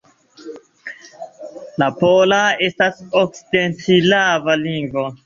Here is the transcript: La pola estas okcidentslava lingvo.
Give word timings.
La 1.83 1.89
pola 1.99 2.39
estas 2.69 3.05
okcidentslava 3.21 4.57
lingvo. 4.65 5.05